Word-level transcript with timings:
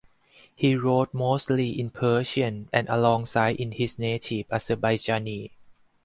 He 0.55 0.75
wrote 0.75 1.13
mostly 1.13 1.79
in 1.79 1.91
Persian 1.91 2.69
and 2.73 2.89
alongside 2.89 3.59
his 3.75 3.99
native 3.99 4.47
Azerbaijani. 4.47 5.51